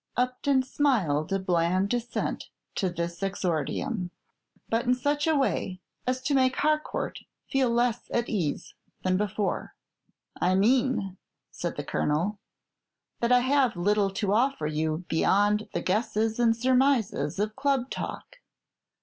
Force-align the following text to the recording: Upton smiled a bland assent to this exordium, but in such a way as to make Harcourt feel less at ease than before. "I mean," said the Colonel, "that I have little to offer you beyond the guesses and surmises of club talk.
Upton 0.17 0.63
smiled 0.63 1.31
a 1.31 1.37
bland 1.37 1.93
assent 1.93 2.49
to 2.73 2.89
this 2.89 3.21
exordium, 3.21 4.09
but 4.67 4.83
in 4.87 4.95
such 4.95 5.27
a 5.27 5.35
way 5.35 5.79
as 6.07 6.21
to 6.23 6.33
make 6.33 6.55
Harcourt 6.55 7.19
feel 7.47 7.69
less 7.69 8.09
at 8.11 8.27
ease 8.27 8.73
than 9.03 9.15
before. 9.15 9.75
"I 10.35 10.55
mean," 10.55 11.17
said 11.51 11.77
the 11.77 11.83
Colonel, 11.83 12.39
"that 13.19 13.31
I 13.31 13.41
have 13.41 13.75
little 13.77 14.09
to 14.13 14.33
offer 14.33 14.65
you 14.65 15.05
beyond 15.07 15.69
the 15.71 15.83
guesses 15.83 16.39
and 16.39 16.55
surmises 16.57 17.37
of 17.37 17.55
club 17.55 17.91
talk. 17.91 18.37